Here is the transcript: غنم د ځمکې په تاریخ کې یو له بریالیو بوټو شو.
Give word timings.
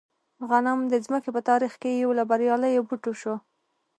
غنم 0.49 0.79
د 0.91 0.93
ځمکې 1.05 1.29
په 1.35 1.41
تاریخ 1.49 1.73
کې 1.81 2.01
یو 2.03 2.11
له 2.19 2.23
بریالیو 2.29 2.85
بوټو 2.87 3.13
شو. 3.21 3.35